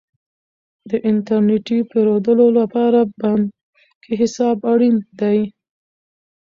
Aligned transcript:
د 0.89 0.91
انټرنیټي 1.09 1.79
پیرودلو 1.89 2.47
لپاره 2.59 2.99
بانکي 3.21 4.11
حساب 4.21 4.57
اړین 4.71 4.95
دی. 5.19 5.39